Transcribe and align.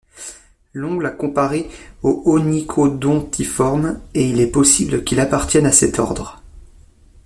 Long 0.73 0.99
l'a 0.99 1.11
comparé 1.11 1.69
aux 2.01 2.23
Onychodontiformes 2.25 4.01
et 4.15 4.27
il 4.27 4.39
est 4.41 4.49
possible 4.49 5.03
qu'il 5.03 5.19
appartienne 5.19 5.67
à 5.67 5.71
cet 5.71 5.99
ordre. 5.99 6.41